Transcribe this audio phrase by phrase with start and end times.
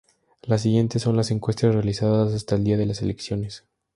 [0.41, 3.65] Las siguientes son las encuestas realizadas hasta el día de las elecciones.